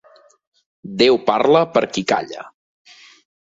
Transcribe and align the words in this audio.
Déu 1.01 1.19
parla 1.27 1.61
per 1.75 1.85
qui 1.93 2.05
calla. 2.13 2.47